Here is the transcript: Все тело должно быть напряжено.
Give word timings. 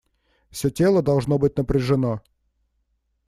Все 0.49 0.71
тело 0.71 1.03
должно 1.03 1.37
быть 1.37 1.55
напряжено. 1.57 2.21